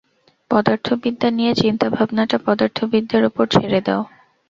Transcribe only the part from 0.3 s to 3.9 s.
পদার্থবিদ্যা নিয়ে চিন্তাভাবনাটা পদার্থবিদদের ওপর ছেড়ে